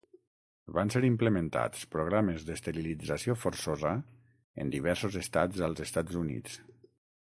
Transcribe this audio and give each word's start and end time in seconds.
Van 0.77 0.91
ser 0.95 1.01
implementats 1.09 1.83
programes 1.97 2.47
d'esterilització 2.49 3.37
forçosa 3.45 3.95
en 4.65 4.77
diversos 4.81 5.23
estats 5.27 5.67
als 5.71 5.89
Estats 5.91 6.23
Units. 6.27 6.63